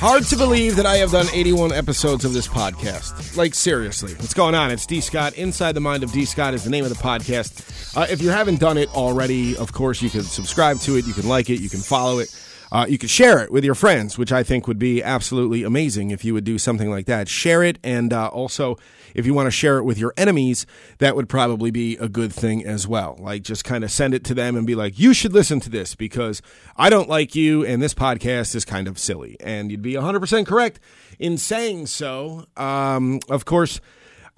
[0.00, 3.36] Hard to believe that I have done 81 episodes of this podcast.
[3.36, 4.70] Like, seriously, what's going on?
[4.70, 5.02] It's D.
[5.02, 5.34] Scott.
[5.34, 6.24] Inside the Mind of D.
[6.24, 7.94] Scott is the name of the podcast.
[7.94, 11.12] Uh, if you haven't done it already, of course, you can subscribe to it, you
[11.12, 12.34] can like it, you can follow it.
[12.72, 16.10] Uh, you could share it with your friends, which I think would be absolutely amazing
[16.10, 17.28] if you would do something like that.
[17.28, 18.76] Share it, and uh, also
[19.14, 20.66] if you want to share it with your enemies,
[20.98, 23.16] that would probably be a good thing as well.
[23.18, 25.70] Like just kind of send it to them and be like, you should listen to
[25.70, 26.42] this because
[26.76, 29.36] I don't like you, and this podcast is kind of silly.
[29.40, 30.80] And you'd be 100% correct
[31.18, 32.46] in saying so.
[32.56, 33.80] Um, of course.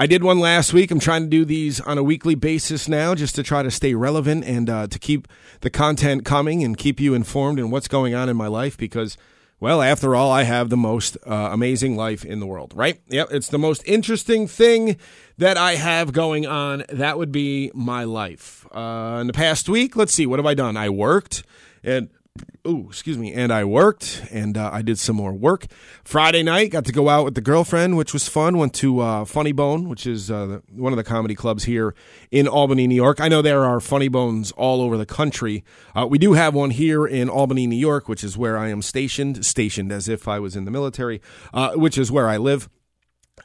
[0.02, 0.91] I did one last week.
[0.91, 3.95] I'm trying to do these on a weekly basis now just to try to stay
[3.95, 5.29] relevant and uh, to keep
[5.60, 9.16] the content coming and keep you informed in what's going on in my life because,
[9.60, 13.01] well, after all, I have the most uh, amazing life in the world, right?
[13.10, 14.96] Yep, it's the most interesting thing
[15.38, 16.82] that I have going on.
[16.88, 18.66] That would be my life.
[18.74, 20.76] Uh, in the past week, let's see, what have I done?
[20.76, 21.45] I worked
[21.85, 22.10] and
[22.66, 23.33] Ooh, excuse me.
[23.33, 25.66] And I worked, and uh, I did some more work.
[26.05, 28.57] Friday night, got to go out with the girlfriend, which was fun.
[28.57, 31.93] Went to uh, Funny Bone, which is uh, one of the comedy clubs here
[32.30, 33.21] in Albany, New York.
[33.21, 35.65] I know there are Funny Bones all over the country.
[35.95, 38.80] Uh, we do have one here in Albany, New York, which is where I am
[38.80, 39.45] stationed.
[39.45, 41.21] Stationed as if I was in the military,
[41.53, 42.69] uh, which is where I live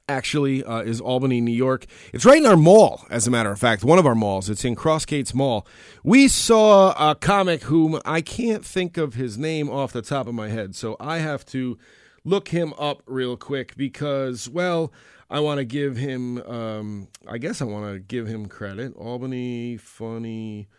[0.09, 1.85] actually uh, is Albany, New York.
[2.13, 4.49] It's right in our mall, as a matter of fact, one of our malls.
[4.49, 5.67] It's in Crossgates Mall.
[6.03, 10.33] We saw a comic whom I can't think of his name off the top of
[10.33, 11.77] my head, so I have to
[12.23, 14.91] look him up real quick because, well,
[15.29, 18.95] I want to give him, um, I guess I want to give him credit.
[18.95, 20.69] Albany Funny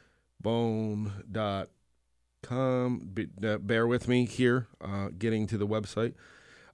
[0.40, 1.68] Bone dot
[2.42, 3.12] com.
[3.42, 6.14] Uh, bear with me here, uh, getting to the website.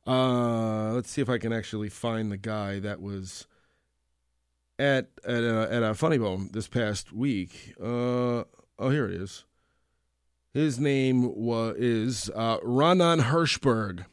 [0.06, 3.46] Uh, let's see if I can actually find the guy that was
[4.78, 7.74] at at a, at a Funny Bone this past week.
[7.80, 8.44] Uh,
[8.78, 9.44] oh, here it is.
[10.52, 14.04] His name was is uh, Ronan Hirschberg.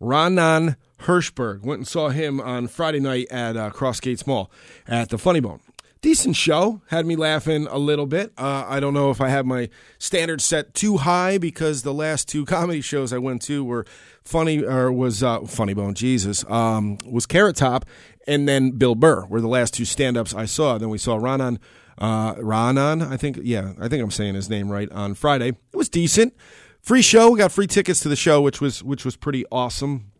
[0.00, 4.50] Ronan Hirschberg went and saw him on Friday night at uh, Crossgates Mall
[4.86, 5.60] at the Funny Bone
[6.00, 6.80] decent show.
[6.88, 8.32] Had me laughing a little bit.
[8.38, 9.68] Uh, I don't know if I have my
[9.98, 13.84] standards set too high because the last two comedy shows I went to were
[14.28, 15.94] funny or was uh, Funny Bone.
[15.94, 17.86] Jesus um, was Carrot Top,
[18.26, 20.78] and then Bill Burr were the last two stand ups I saw.
[20.78, 21.58] Then we saw Ronan.
[21.96, 25.48] Uh, Ronan, I think, yeah, I think I'm saying his name right on Friday.
[25.48, 26.36] It was decent,
[26.80, 27.30] free show.
[27.30, 30.12] We got free tickets to the show, which was which was pretty awesome.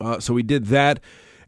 [0.00, 1.00] Uh, so we did that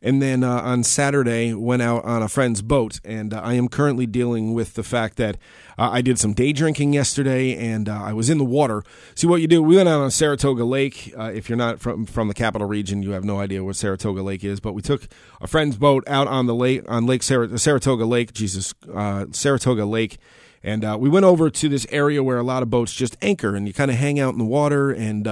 [0.06, 3.00] and then uh, on Saturday went out on a friend's boat.
[3.04, 5.34] And uh, I am currently dealing with the fact that
[5.76, 8.84] uh, I did some day drinking yesterday, and uh, I was in the water.
[9.16, 9.60] See what you do?
[9.60, 11.12] We went out on Saratoga Lake.
[11.18, 14.22] Uh, if you're not from from the capital region, you have no idea what Saratoga
[14.22, 14.60] Lake is.
[14.60, 15.08] But we took
[15.40, 18.32] a friend's boat out on the lake on Lake Sar- Saratoga Lake.
[18.32, 20.18] Jesus, uh, Saratoga Lake.
[20.66, 23.66] And we went over to this area where a lot of boats just anchor, and
[23.66, 25.26] you kind of hang out in the water and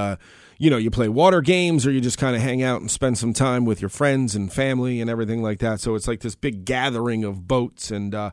[0.59, 3.19] you know, you play water games or you just kind of hang out and spend
[3.19, 5.81] some time with your friends and family and everything like that.
[5.81, 7.91] So it's like this big gathering of boats.
[7.91, 8.31] And uh,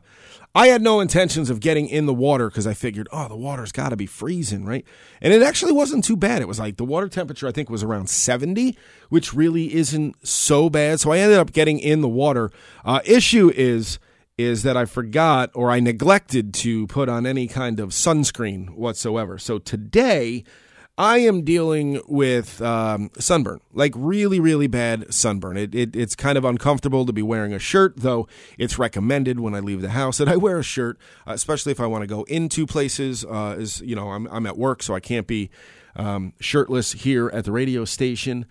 [0.54, 3.72] I had no intentions of getting in the water because I figured, oh, the water's
[3.72, 4.84] got to be freezing, right?
[5.20, 6.42] And it actually wasn't too bad.
[6.42, 8.76] It was like the water temperature, I think, was around 70,
[9.08, 11.00] which really isn't so bad.
[11.00, 12.50] So I ended up getting in the water.
[12.84, 13.98] Uh, issue is
[14.42, 19.38] is that I forgot or I neglected to put on any kind of sunscreen whatsoever.
[19.38, 20.44] So today
[20.98, 25.56] I am dealing with um, sunburn, like really, really bad sunburn.
[25.56, 29.54] It, it, it's kind of uncomfortable to be wearing a shirt, though it's recommended when
[29.54, 32.24] I leave the house that I wear a shirt, especially if I want to go
[32.24, 33.24] into places.
[33.24, 35.50] Uh, is you know I'm I'm at work, so I can't be
[35.96, 38.44] um, shirtless here at the radio station.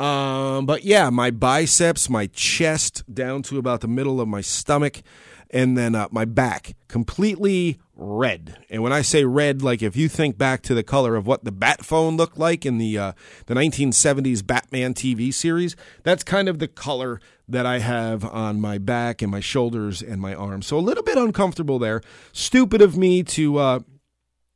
[0.00, 5.02] Um, but yeah, my biceps, my chest down to about the middle of my stomach,
[5.50, 8.56] and then uh, my back completely red.
[8.70, 11.44] And when I say red, like if you think back to the color of what
[11.44, 13.12] the bat phone looked like in the uh,
[13.44, 18.78] the 1970s Batman TV series, that's kind of the color that I have on my
[18.78, 20.66] back and my shoulders and my arms.
[20.66, 22.00] So a little bit uncomfortable there.
[22.32, 23.80] Stupid of me to uh,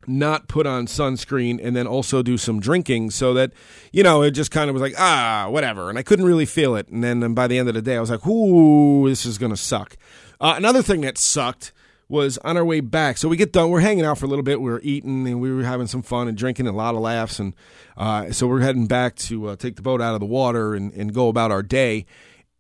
[0.07, 3.53] not put on sunscreen and then also do some drinking so that
[3.93, 6.77] you know it just kind of was like ah whatever and i couldn't really feel
[6.77, 9.39] it and then by the end of the day i was like ooh this is
[9.39, 9.97] gonna suck
[10.41, 11.73] uh, another thing that sucked
[12.09, 13.17] was on our way back.
[13.17, 13.71] So we get done.
[13.71, 14.61] We're hanging out for a little bit.
[14.61, 17.39] We were eating and we were having some fun and drinking, a lot of laughs.
[17.39, 17.55] And
[17.97, 20.93] uh, so we're heading back to uh, take the boat out of the water and,
[20.93, 22.07] and go about our day.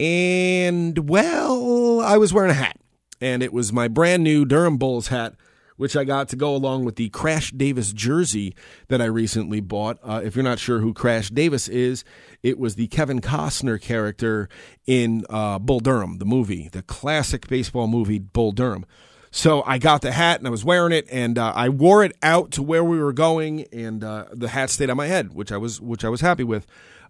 [0.00, 2.78] And, well, I was wearing a hat.
[3.20, 5.34] And it was my brand new Durham Bulls hat,
[5.76, 8.54] which I got to go along with the Crash Davis jersey
[8.88, 9.98] that I recently bought.
[10.02, 12.04] Uh, if you're not sure who Crash Davis is,
[12.42, 14.48] it was the Kevin Costner character
[14.86, 18.86] in uh, Bull Durham, the movie, the classic baseball movie Bull Durham.
[19.30, 22.16] So I got the hat and I was wearing it, and uh, I wore it
[22.22, 25.50] out to where we were going, and uh, the hat stayed on my head, which
[25.50, 26.68] I was which I was happy with.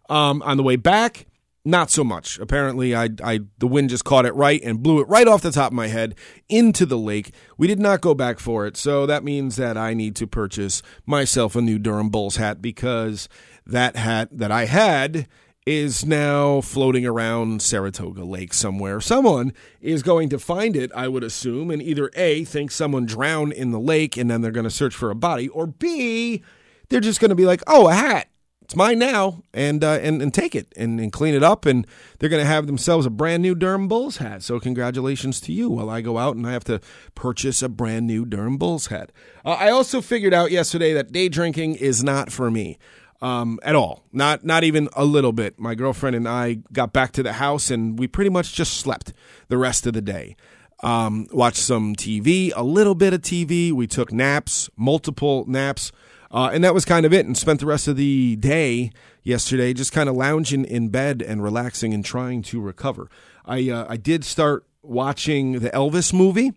[0.08, 1.26] Um, on the way back,
[1.64, 2.38] not so much.
[2.38, 5.50] Apparently, I, I the wind just caught it right and blew it right off the
[5.50, 6.14] top of my head
[6.48, 7.32] into the lake.
[7.56, 10.82] We did not go back for it, so that means that I need to purchase
[11.06, 13.28] myself a new Durham Bulls hat because
[13.66, 15.26] that hat that I had
[15.66, 19.00] is now floating around Saratoga Lake somewhere.
[19.00, 23.54] Someone is going to find it, I would assume, and either A, think someone drowned
[23.54, 26.42] in the lake and then they're going to search for a body, or B,
[26.90, 28.28] they're just going to be like, oh, a hat.
[28.64, 31.86] It's mine now, and uh, and and take it and, and clean it up, and
[32.18, 34.42] they're going to have themselves a brand new Durham Bulls hat.
[34.42, 35.68] So congratulations to you.
[35.68, 36.80] While I go out and I have to
[37.14, 39.12] purchase a brand new Durham Bulls hat.
[39.44, 42.78] Uh, I also figured out yesterday that day drinking is not for me
[43.20, 44.04] um, at all.
[44.12, 45.58] Not not even a little bit.
[45.58, 49.12] My girlfriend and I got back to the house and we pretty much just slept
[49.48, 50.36] the rest of the day.
[50.82, 53.72] Um, watched some TV, a little bit of TV.
[53.72, 55.92] We took naps, multiple naps,
[56.34, 57.24] uh, and that was kind of it.
[57.24, 58.90] And spent the rest of the day
[59.22, 63.08] yesterday just kind of lounging in bed and relaxing and trying to recover.
[63.46, 66.52] I uh, I did start watching the Elvis movie,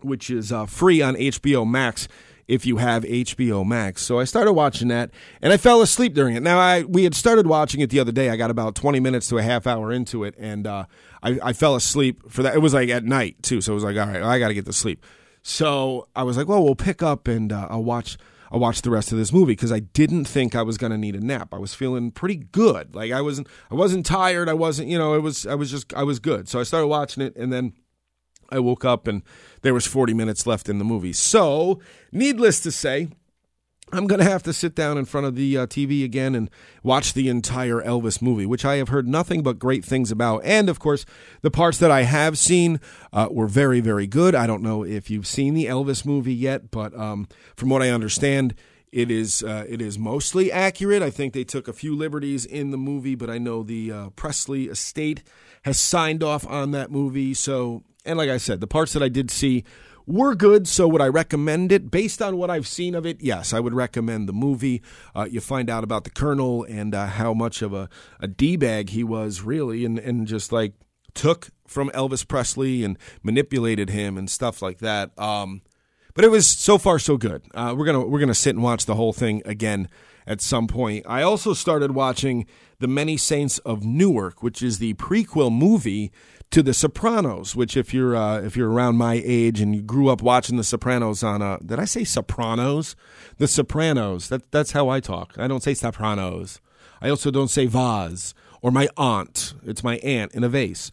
[0.00, 2.06] which is uh, free on HBO Max
[2.48, 4.02] if you have HBO Max.
[4.02, 6.42] So I started watching that and I fell asleep during it.
[6.42, 8.28] Now I we had started watching it the other day.
[8.28, 10.84] I got about 20 minutes to a half hour into it and uh,
[11.22, 12.54] I, I fell asleep for that.
[12.54, 13.62] It was like at night too.
[13.62, 15.04] So it was like, all right, I got to get to sleep.
[15.42, 18.18] So I was like, well, we'll pick up and uh, I'll watch
[18.50, 20.98] I'll watch the rest of this movie because I didn't think I was going to
[20.98, 21.52] need a nap.
[21.52, 22.94] I was feeling pretty good.
[22.94, 24.48] Like I wasn't I wasn't tired.
[24.48, 26.48] I wasn't, you know, it was I was just I was good.
[26.48, 27.74] So I started watching it and then
[28.50, 29.22] I woke up and
[29.62, 31.12] there was 40 minutes left in the movie.
[31.12, 31.80] So,
[32.12, 33.08] needless to say,
[33.92, 36.50] I'm going to have to sit down in front of the uh, TV again and
[36.82, 40.44] watch the entire Elvis movie, which I have heard nothing but great things about.
[40.44, 41.06] And of course,
[41.42, 42.80] the parts that I have seen
[43.12, 44.34] uh, were very, very good.
[44.34, 47.90] I don't know if you've seen the Elvis movie yet, but um, from what I
[47.90, 48.54] understand,
[48.92, 51.02] it is uh, it is mostly accurate.
[51.02, 54.10] I think they took a few liberties in the movie, but I know the uh,
[54.10, 55.22] Presley estate
[55.62, 59.08] has signed off on that movie, so and like I said, the parts that I
[59.08, 59.64] did see
[60.08, 60.66] were good.
[60.66, 61.90] So would I recommend it?
[61.90, 64.82] Based on what I've seen of it, yes, I would recommend the movie.
[65.14, 67.88] Uh, you find out about the Colonel and uh, how much of a,
[68.18, 70.72] a D bag he was, really, and, and just like
[71.14, 75.16] took from Elvis Presley and manipulated him and stuff like that.
[75.18, 75.62] Um,
[76.14, 77.42] but it was so far so good.
[77.54, 79.88] Uh, we're gonna we're gonna sit and watch the whole thing again
[80.26, 81.06] at some point.
[81.08, 82.46] I also started watching
[82.80, 86.10] The Many Saints of Newark, which is the prequel movie
[86.50, 90.08] to The Sopranos, which if you're uh, if you're around my age and you grew
[90.08, 92.96] up watching The Sopranos on a did I say Sopranos?
[93.36, 94.28] The Sopranos.
[94.28, 95.34] That that's how I talk.
[95.38, 96.60] I don't say Sopranos.
[97.00, 99.54] I also don't say vase or my aunt.
[99.64, 100.90] It's my aunt in a vase.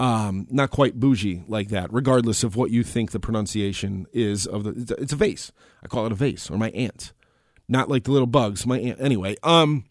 [0.00, 4.64] Um, not quite bougie like that, regardless of what you think the pronunciation is of
[4.64, 4.94] the.
[4.98, 5.52] It's a vase.
[5.82, 7.12] I call it a vase or my aunt,
[7.66, 8.66] not like the little bugs.
[8.66, 9.00] My aunt.
[9.00, 9.86] Anyway, um,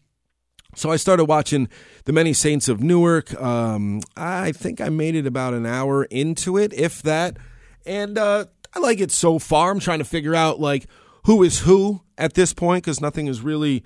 [0.78, 1.68] so I started watching
[2.04, 3.34] The Many Saints of Newark.
[3.40, 7.36] Um, I think I made it about an hour into it, if that.
[7.84, 9.70] And uh, I like it so far.
[9.70, 10.86] I'm trying to figure out like
[11.24, 13.82] who is who at this point because nothing is really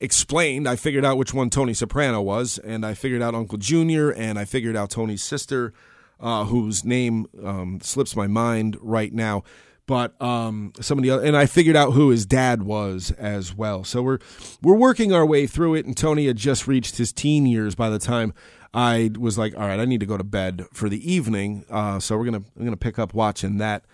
[0.00, 0.68] explained.
[0.68, 4.38] I figured out which one Tony Soprano was, and I figured out Uncle Junior, and
[4.38, 5.72] I figured out Tony's sister,
[6.20, 9.42] uh, whose name um, slips my mind right now
[9.86, 13.54] but um, some of the other, and I figured out who his dad was as
[13.54, 13.84] well.
[13.84, 14.18] So we're
[14.62, 17.88] we're working our way through it, and Tony had just reached his teen years by
[17.88, 18.34] the time
[18.74, 21.64] I was like, all right, I need to go to bed for the evening.
[21.70, 23.84] Uh, so we're gonna I'm gonna pick up watching that.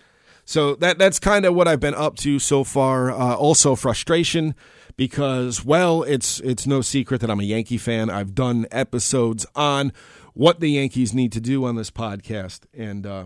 [0.45, 3.09] So that that's kind of what I've been up to so far.
[3.11, 4.55] Uh, also frustration
[4.97, 8.09] because well, it's it's no secret that I'm a Yankee fan.
[8.09, 9.93] I've done episodes on
[10.33, 13.25] what the Yankees need to do on this podcast, and uh,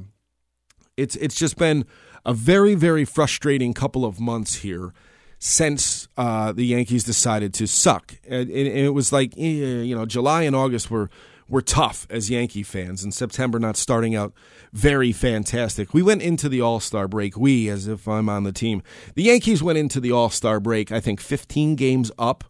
[0.96, 1.86] it's it's just been
[2.28, 4.94] a very, very frustrating couple of months here
[5.40, 8.16] since uh, the Yankees decided to suck.
[8.28, 11.10] And, and it was like, eh, you know, July and August were
[11.50, 14.34] were tough as Yankee fans, and September not starting out
[14.74, 15.94] very fantastic.
[15.94, 17.38] We went into the All Star break.
[17.38, 18.84] We, as if I'm on the team,
[19.16, 20.92] the Yankees went into the All Star break.
[20.92, 22.44] I think 15 games up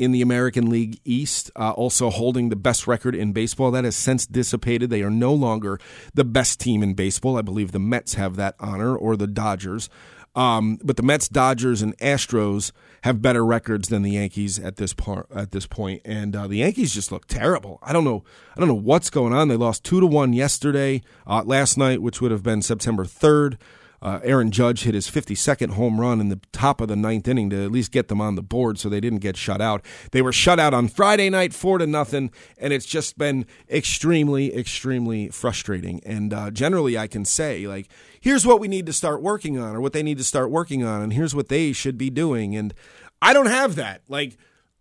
[0.00, 3.70] in the American League East, uh, also holding the best record in baseball.
[3.70, 4.88] That has since dissipated.
[4.88, 5.78] They are no longer
[6.14, 7.36] the best team in baseball.
[7.36, 9.90] I believe the Mets have that honor or the Dodgers.
[10.34, 14.94] Um, but the Mets, Dodgers, and Astros have better records than the Yankees at this
[14.94, 17.78] part at this point, and uh, the Yankees just look terrible.
[17.82, 18.24] I don't know.
[18.56, 19.48] I don't know what's going on.
[19.48, 23.58] They lost two to one yesterday, uh, last night, which would have been September third.
[24.02, 27.50] Uh, Aaron Judge hit his 52nd home run in the top of the ninth inning
[27.50, 29.84] to at least get them on the board, so they didn't get shut out.
[30.12, 34.56] They were shut out on Friday night, four to nothing, and it's just been extremely,
[34.56, 36.00] extremely frustrating.
[36.04, 37.90] And uh, generally, I can say like,
[38.20, 40.82] here's what we need to start working on, or what they need to start working
[40.82, 42.56] on, and here's what they should be doing.
[42.56, 42.72] And
[43.20, 44.02] I don't have that.
[44.08, 44.36] Like.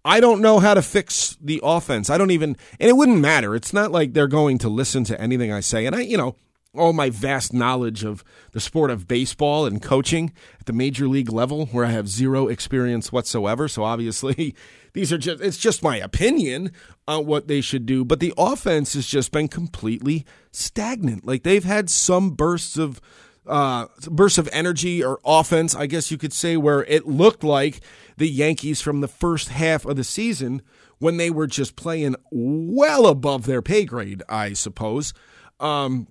[0.05, 2.09] I don't know how to fix the offense.
[2.09, 3.53] I don't even, and it wouldn't matter.
[3.53, 5.85] It's not like they're going to listen to anything I say.
[5.85, 6.37] And I, you know,
[6.75, 11.31] all my vast knowledge of the sport of baseball and coaching at the major league
[11.31, 13.67] level where I have zero experience whatsoever.
[13.67, 14.55] So obviously,
[14.93, 16.71] these are just it's just my opinion
[17.07, 21.25] on what they should do, but the offense has just been completely stagnant.
[21.25, 23.01] Like they've had some bursts of
[23.47, 27.81] uh, bursts of energy or offense, I guess you could say, where it looked like
[28.17, 30.61] the Yankees from the first half of the season
[30.99, 35.13] when they were just playing well above their pay grade, I suppose.
[35.59, 36.07] Um,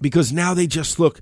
[0.00, 1.20] because now they just look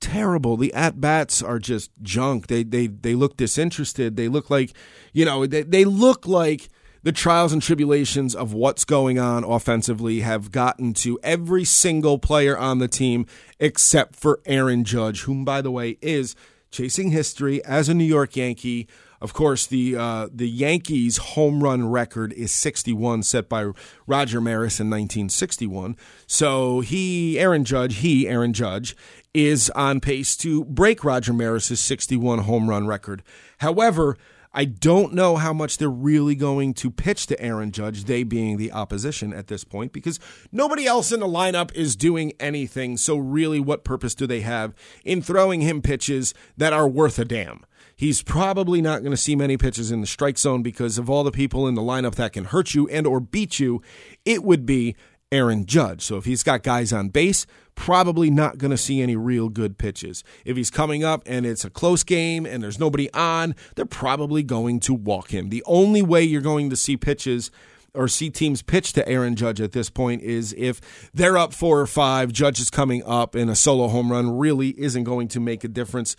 [0.00, 0.56] terrible.
[0.56, 2.48] The at bats are just junk.
[2.48, 4.16] They they they look disinterested.
[4.16, 4.72] They look like
[5.12, 6.68] you know they they look like
[7.02, 12.58] the trials and tribulations of what's going on offensively have gotten to every single player
[12.58, 13.26] on the team
[13.60, 16.34] except for Aaron Judge, whom by the way is
[16.70, 18.88] chasing history as a New York Yankee.
[19.20, 23.70] Of course, the uh, the Yankees' home run record is 61, set by
[24.06, 25.96] Roger Maris in 1961.
[26.26, 28.96] So he, Aaron Judge, he, Aaron Judge,
[29.32, 33.22] is on pace to break Roger Maris's 61 home run record.
[33.58, 34.16] However,
[34.58, 38.56] I don't know how much they're really going to pitch to Aaron Judge, they being
[38.56, 40.18] the opposition at this point, because
[40.50, 42.96] nobody else in the lineup is doing anything.
[42.96, 47.26] So, really, what purpose do they have in throwing him pitches that are worth a
[47.26, 47.66] damn?
[47.96, 51.24] He's probably not going to see many pitches in the strike zone because of all
[51.24, 53.80] the people in the lineup that can hurt you and or beat you,
[54.26, 54.94] it would be
[55.32, 56.02] Aaron Judge.
[56.02, 59.78] So if he's got guys on base, probably not going to see any real good
[59.78, 60.22] pitches.
[60.44, 64.42] If he's coming up and it's a close game and there's nobody on, they're probably
[64.42, 65.48] going to walk him.
[65.48, 67.50] The only way you're going to see pitches
[67.94, 71.80] or see teams pitch to Aaron Judge at this point is if they're up four
[71.80, 75.40] or five, Judge is coming up, and a solo home run really isn't going to
[75.40, 76.14] make a difference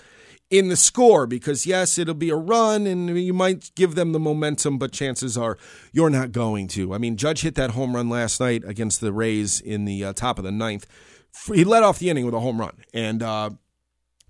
[0.49, 4.19] in the score because yes, it'll be a run and you might give them the
[4.19, 5.57] momentum, but chances are
[5.91, 6.93] you're not going to.
[6.93, 10.13] I mean, Judge hit that home run last night against the Rays in the uh,
[10.13, 10.87] top of the ninth.
[11.53, 13.51] He led off the inning with a home run, and uh,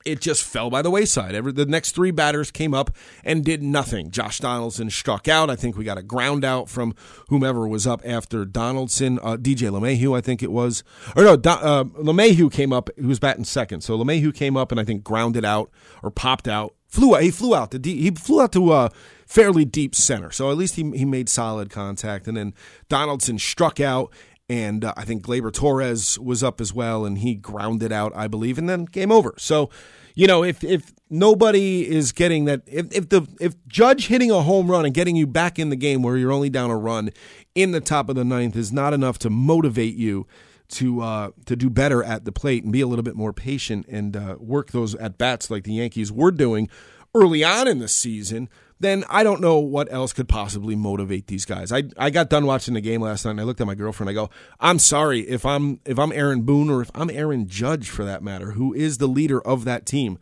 [0.08, 1.36] it just fell by the wayside.
[1.36, 4.10] Every, the next three batters came up and did nothing.
[4.10, 5.50] Josh Donaldson struck out.
[5.50, 6.96] I think we got a ground out from
[7.30, 9.20] whomever was up after Donaldson.
[9.20, 10.84] Uh, DJ LeMahieu, I think it was.
[11.16, 12.90] Or no, Do, uh, LeMahieu came up.
[12.96, 13.82] He was batting second.
[13.82, 15.70] So LeMahieu came up and I think grounded out
[16.02, 16.74] or popped out.
[16.88, 17.22] Flew out.
[17.22, 17.72] He flew out.
[17.72, 18.92] To he flew out to a
[19.26, 20.32] fairly deep center.
[20.32, 22.28] So at least he, he made solid contact.
[22.28, 22.54] And then
[22.88, 24.14] Donaldson struck out
[24.50, 28.28] and uh, I think Gleyber Torres was up as well, and he grounded out, I
[28.28, 29.34] believe, and then game over.
[29.38, 29.70] So,
[30.16, 34.42] you know, if if nobody is getting that, if if the if Judge hitting a
[34.42, 37.12] home run and getting you back in the game where you're only down a run
[37.56, 40.28] in the top of the ninth is not enough to motivate you
[40.70, 43.86] to uh, to do better at the plate and be a little bit more patient
[43.90, 46.70] and uh, work those at bats like the Yankees were doing
[47.14, 48.50] early on in the season
[48.80, 51.72] then I don't know what else could possibly motivate these guys.
[51.72, 54.10] I I got done watching the game last night and I looked at my girlfriend.
[54.10, 54.30] I go,
[54.60, 58.24] I'm sorry if I'm if I'm Aaron Boone or if I'm Aaron Judge for that
[58.24, 60.20] matter, who is the leader of that team.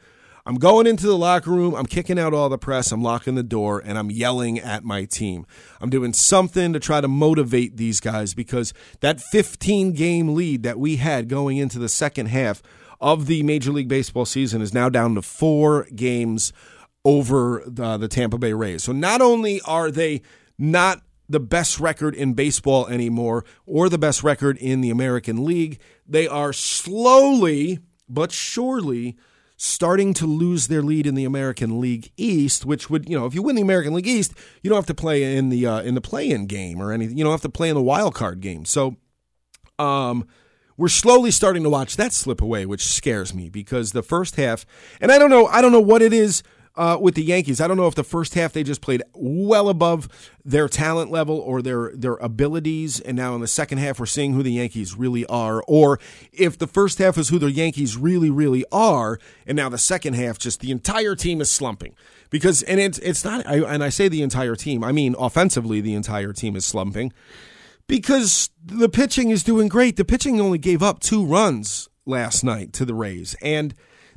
[0.47, 3.41] I'm going into the locker room, I'm kicking out all the press, I'm locking the
[3.41, 5.47] door, and I'm yelling at my team.
[5.81, 10.77] I'm doing something to try to motivate these guys because that 15 game lead that
[10.77, 12.61] we had going into the second half
[13.01, 16.53] of the Major League Baseball season is now down to four games
[17.05, 18.83] over the, the Tampa Bay Rays.
[18.83, 20.23] So not only are they
[20.57, 25.79] not the best record in baseball anymore or the best record in the American League,
[26.07, 29.15] they are slowly but surely
[29.57, 33.33] starting to lose their lead in the American League East, which would, you know, if
[33.33, 35.95] you win the American League East, you don't have to play in the uh, in
[35.95, 37.17] the play-in game or anything.
[37.17, 38.65] You don't have to play in the wild card game.
[38.65, 38.97] So,
[39.79, 40.27] um,
[40.77, 44.65] we're slowly starting to watch that slip away, which scares me because the first half,
[44.99, 46.43] and I don't know, I don't know what it is
[46.77, 47.61] uh, with the Yankees.
[47.61, 50.09] I don't know if the first half they just played well above
[50.43, 54.33] their talent level or their their abilities, and now in the second half we're seeing
[54.33, 55.99] who the Yankees really are, or
[56.33, 60.13] if the first half is who the Yankees really really are, and now the second
[60.15, 61.95] half just the entire team is slumping.
[62.29, 65.81] Because and it's it's not I, and I say the entire team I mean offensively
[65.81, 67.13] the entire team is slumping.
[67.87, 69.95] Because the pitching is doing great.
[69.95, 73.35] The pitching only gave up two runs last night to the Rays.
[73.43, 73.75] And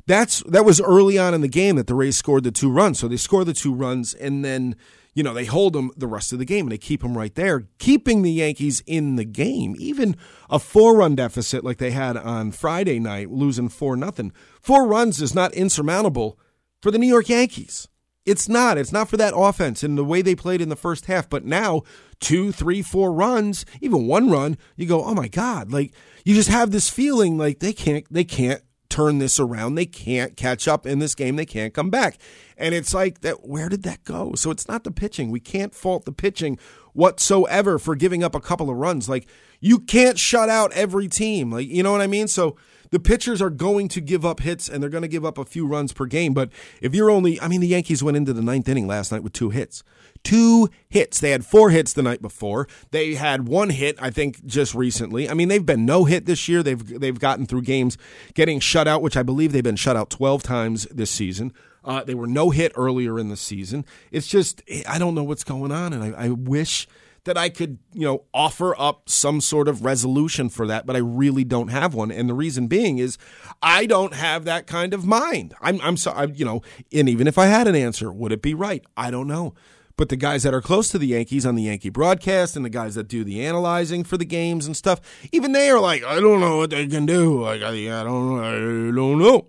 [0.09, 2.99] that's that was early on in the game that the Rays scored the two runs.
[2.99, 4.75] So they score the two runs and then
[5.13, 7.33] you know they hold them the rest of the game and they keep them right
[7.35, 9.75] there, keeping the Yankees in the game.
[9.77, 10.17] Even
[10.49, 14.31] a four run deficit like they had on Friday night, losing four nothing.
[14.59, 16.39] Four runs is not insurmountable
[16.81, 17.87] for the New York Yankees.
[18.25, 18.79] It's not.
[18.79, 21.29] It's not for that offense and the way they played in the first half.
[21.29, 21.83] But now,
[22.19, 25.71] two, three, four runs, even one run, you go, oh my God.
[25.71, 25.93] Like
[26.25, 29.75] you just have this feeling like they can't they can't turn this around.
[29.75, 31.35] They can't catch up in this game.
[31.35, 32.17] They can't come back.
[32.57, 34.33] And it's like that where did that go?
[34.35, 35.31] So it's not the pitching.
[35.31, 36.57] We can't fault the pitching
[36.93, 39.07] whatsoever for giving up a couple of runs.
[39.07, 39.27] Like
[39.59, 41.51] you can't shut out every team.
[41.51, 42.27] Like you know what I mean?
[42.27, 42.57] So
[42.91, 45.45] the pitchers are going to give up hits and they're going to give up a
[45.45, 46.33] few runs per game.
[46.33, 46.49] But
[46.81, 49.33] if you're only, I mean, the Yankees went into the ninth inning last night with
[49.33, 49.83] two hits.
[50.23, 51.19] Two hits.
[51.19, 52.67] They had four hits the night before.
[52.91, 55.29] They had one hit, I think, just recently.
[55.29, 56.61] I mean, they've been no hit this year.
[56.61, 57.97] They've they've gotten through games
[58.33, 61.53] getting shut out, which I believe they've been shut out 12 times this season.
[61.85, 63.85] Uh, they were no hit earlier in the season.
[64.11, 66.87] It's just I don't know what's going on, and I, I wish
[67.23, 70.99] that I could, you know, offer up some sort of resolution for that, but I
[70.99, 72.11] really don't have one.
[72.11, 73.17] And the reason being is
[73.61, 75.53] I don't have that kind of mind.
[75.61, 76.61] I'm, I'm sorry, you know,
[76.93, 78.83] and even if I had an answer, would it be right?
[78.97, 79.53] I don't know.
[79.95, 82.69] But the guys that are close to the Yankees on the Yankee broadcast and the
[82.69, 85.01] guys that do the analyzing for the games and stuff,
[85.33, 87.43] even they are like, I don't know what they can do.
[87.43, 89.47] Like, I, I don't, I don't know.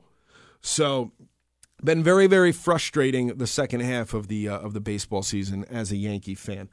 [0.61, 1.13] So
[1.83, 5.91] been very very frustrating the second half of the uh, of the baseball season as
[5.91, 6.69] a Yankee fan.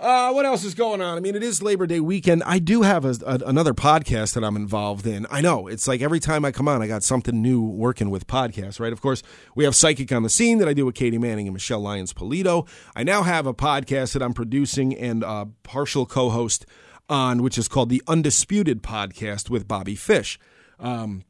[0.00, 1.18] Uh, what else is going on?
[1.18, 2.42] I mean, it is Labor Day weekend.
[2.46, 5.26] I do have a, a, another podcast that I'm involved in.
[5.30, 8.26] I know it's like every time I come on, I got something new working with
[8.26, 8.94] podcasts, right?
[8.94, 9.22] Of course,
[9.54, 12.14] we have Psychic on the Scene that I do with Katie Manning and Michelle Lyons
[12.14, 12.66] Polito.
[12.96, 15.22] I now have a podcast that I'm producing and
[15.64, 16.64] partial co host
[17.10, 20.38] on, which is called the Undisputed Podcast with Bobby Fish.
[20.78, 21.24] Um,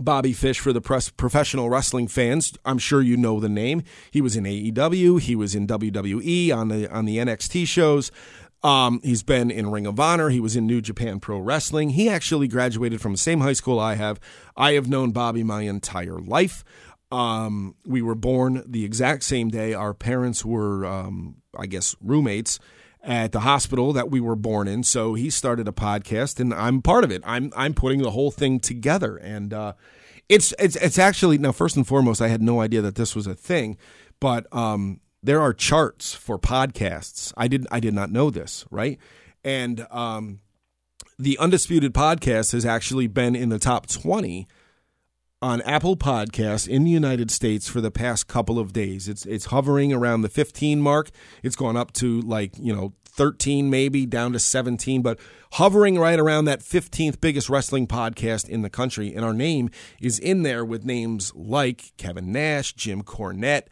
[0.00, 2.52] Bobby Fish for the press, professional wrestling fans.
[2.64, 3.82] I'm sure you know the name.
[4.10, 5.20] He was in AEW.
[5.20, 8.10] He was in WWE on the on the NXT shows.
[8.64, 10.30] Um, he's been in Ring of Honor.
[10.30, 11.90] He was in New Japan Pro Wrestling.
[11.90, 14.18] He actually graduated from the same high school I have.
[14.56, 16.64] I have known Bobby my entire life.
[17.12, 19.74] Um, we were born the exact same day.
[19.74, 22.58] Our parents were, um, I guess, roommates
[23.04, 24.82] at the hospital that we were born in.
[24.82, 27.22] So he started a podcast, and I'm part of it.
[27.24, 29.72] I'm I'm putting the whole thing together, and uh,
[30.28, 33.26] it's it's it's actually now first and foremost, I had no idea that this was
[33.26, 33.76] a thing,
[34.20, 37.32] but um, there are charts for podcasts.
[37.36, 38.98] I did I did not know this, right?
[39.44, 40.40] And um,
[41.18, 44.48] the undisputed podcast has actually been in the top twenty
[45.44, 49.08] on Apple Podcasts in the United States for the past couple of days.
[49.10, 51.10] It's it's hovering around the 15 mark.
[51.42, 55.20] It's gone up to like, you know, 13 maybe down to 17, but
[55.52, 59.14] hovering right around that 15th biggest wrestling podcast in the country.
[59.14, 59.68] And our name
[60.00, 63.66] is in there with names like Kevin Nash, Jim Cornette,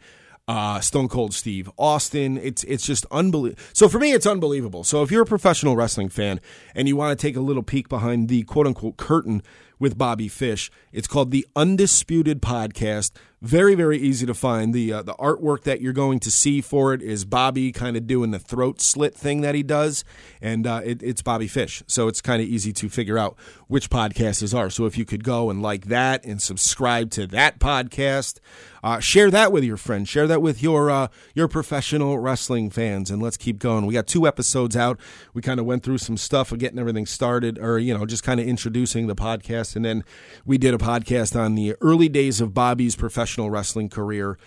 [0.47, 2.37] uh, Stone Cold Steve Austin.
[2.37, 3.63] It's it's just unbelievable.
[3.73, 4.83] So for me, it's unbelievable.
[4.83, 6.39] So if you're a professional wrestling fan
[6.75, 9.41] and you want to take a little peek behind the quote unquote curtain
[9.83, 10.71] with Bobby Fish.
[10.91, 13.11] It's called the Undisputed Podcast.
[13.43, 14.73] Very, very easy to find.
[14.73, 18.07] The uh, the artwork that you're going to see for it is Bobby kind of
[18.07, 20.05] doing the throat slit thing that he does,
[20.41, 21.83] and uh, it, it's Bobby Fish.
[21.85, 23.35] So it's kind of easy to figure out
[23.67, 24.69] which podcasts are.
[24.69, 28.39] So if you could go and like that and subscribe to that podcast,
[28.81, 33.11] uh, share that with your friends, share that with your uh, your professional wrestling fans,
[33.11, 33.85] and let's keep going.
[33.85, 34.97] We got two episodes out.
[35.33, 38.23] We kind of went through some stuff of getting everything started, or you know, just
[38.23, 40.05] kind of introducing the podcast, and then
[40.45, 44.37] we did a podcast on the early days of Bobby's professional wrestling career.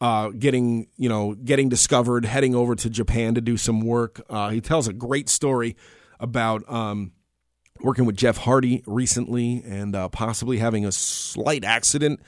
[0.00, 4.20] Uh, getting you know getting discovered, heading over to Japan to do some work.
[4.28, 5.76] Uh, he tells a great story
[6.18, 7.12] about um,
[7.80, 12.20] working with Jeff Hardy recently and uh, possibly having a slight accident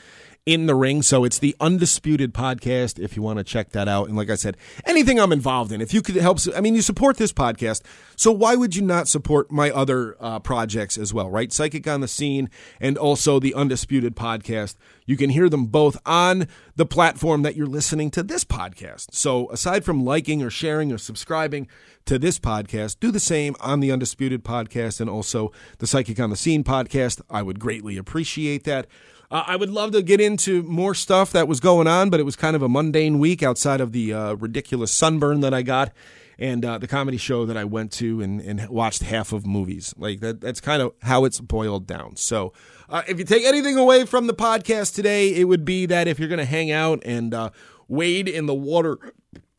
[0.46, 1.00] in the ring.
[1.00, 4.08] So it's the Undisputed podcast if you want to check that out.
[4.08, 6.82] And like I said, anything I'm involved in, if you could help, I mean, you
[6.82, 7.80] support this podcast.
[8.16, 11.50] So why would you not support my other uh, projects as well, right?
[11.50, 14.76] Psychic on the Scene and also the Undisputed podcast.
[15.06, 19.14] You can hear them both on the platform that you're listening to this podcast.
[19.14, 21.68] So aside from liking or sharing or subscribing
[22.04, 26.28] to this podcast, do the same on the Undisputed podcast and also the Psychic on
[26.28, 27.22] the Scene podcast.
[27.30, 28.86] I would greatly appreciate that.
[29.34, 32.22] Uh, I would love to get into more stuff that was going on, but it
[32.22, 35.92] was kind of a mundane week outside of the uh, ridiculous sunburn that I got
[36.38, 39.92] and uh, the comedy show that I went to and, and watched half of movies.
[39.98, 42.14] Like that, that's kind of how it's boiled down.
[42.14, 42.52] So,
[42.88, 46.20] uh, if you take anything away from the podcast today, it would be that if
[46.20, 47.50] you're going to hang out and uh,
[47.88, 48.98] wade in the water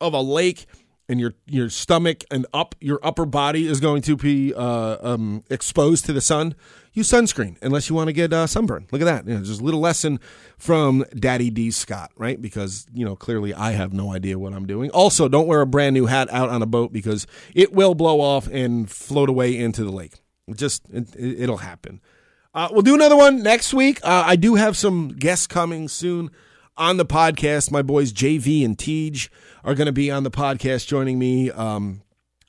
[0.00, 0.64] of a lake
[1.08, 5.44] and your your stomach and up your upper body is going to be uh, um,
[5.50, 6.54] exposed to the sun,
[6.92, 8.86] use sunscreen unless you want to get uh, sunburn.
[8.90, 9.26] Look at that.
[9.26, 10.18] You know, just a little lesson
[10.58, 12.40] from Daddy D Scott, right?
[12.40, 14.90] Because you know clearly I have no idea what I'm doing.
[14.90, 18.20] Also, don't wear a brand new hat out on a boat because it will blow
[18.20, 20.14] off and float away into the lake.
[20.48, 22.00] It just it, it'll happen.
[22.54, 24.00] Uh, we'll do another one next week.
[24.02, 26.30] Uh, I do have some guests coming soon
[26.76, 27.70] on the podcast.
[27.70, 29.28] My boys JV and Deej
[29.64, 32.02] are going to be on the podcast joining me um,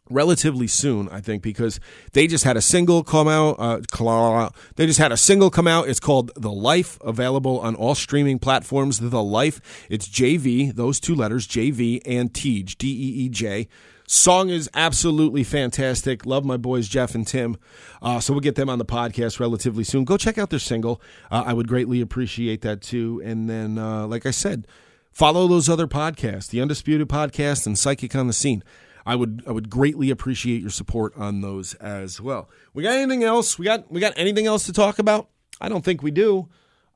[0.10, 1.80] relatively soon, I think, because
[2.14, 3.56] they just had a single come out.
[3.60, 5.88] Uh, they just had a single come out.
[5.88, 9.00] It's called The Life, available on all streaming platforms.
[9.00, 9.88] The Life.
[9.90, 13.68] It's JV, those two letters, JV and Deej, D E E J.
[14.10, 16.26] Song is absolutely fantastic.
[16.26, 17.58] Love my boys Jeff and Tim.
[18.02, 20.06] Uh, so we'll get them on the podcast relatively soon.
[20.06, 21.02] Go check out their single.
[21.30, 23.22] Uh, I would greatly appreciate that too.
[23.26, 24.66] And then, uh, like I said,
[25.12, 28.64] follow those other podcasts, the Undisputed Podcast and Psychic on the Scene.
[29.06, 32.50] I would I would greatly appreciate your support on those as well.
[32.74, 33.60] We got anything else?
[33.60, 35.30] We got we got anything else to talk about?
[35.60, 36.48] I don't think we do.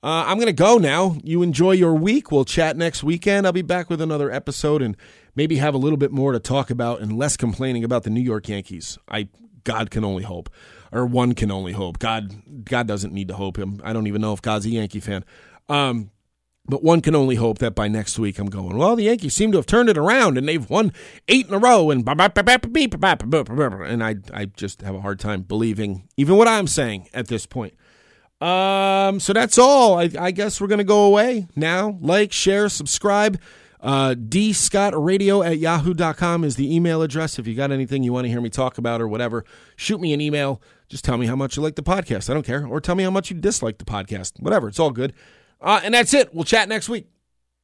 [0.03, 1.17] Uh, I'm going to go now.
[1.23, 2.31] You enjoy your week.
[2.31, 3.45] We'll chat next weekend.
[3.45, 4.97] I'll be back with another episode and
[5.35, 8.21] maybe have a little bit more to talk about and less complaining about the New
[8.21, 8.97] York Yankees.
[9.07, 9.29] I
[9.63, 10.49] God can only hope,
[10.91, 11.99] or one can only hope.
[11.99, 13.81] God God doesn't need to hope him.
[13.83, 15.23] I don't even know if God's a Yankee fan.
[15.69, 16.11] Um,
[16.65, 19.51] but one can only hope that by next week I'm going, well, the Yankees seem
[19.51, 20.93] to have turned it around and they've won
[21.27, 21.89] eight in a row.
[21.89, 27.27] And, and I, I just have a hard time believing even what I'm saying at
[27.27, 27.73] this point.
[28.39, 29.99] Um, so that's all.
[29.99, 31.97] I, I guess we're to go away now.
[32.01, 33.39] Like, share, subscribe.
[33.81, 37.39] Uh, D Scott Radio at yahoo.com is the email address.
[37.39, 39.43] If you got anything you want to hear me talk about or whatever,
[39.75, 40.61] shoot me an email.
[40.87, 42.29] Just tell me how much you like the podcast.
[42.29, 42.67] I don't care.
[42.67, 44.39] Or tell me how much you dislike the podcast.
[44.39, 44.67] Whatever.
[44.67, 45.13] It's all good.
[45.59, 46.33] Uh, and that's it.
[46.33, 47.07] We'll chat next week.